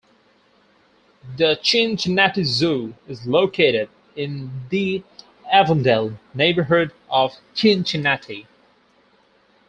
[1.37, 5.03] The Cincinnati Zoo is located in the
[5.53, 8.47] Avondale neighborhood of Cincinnati.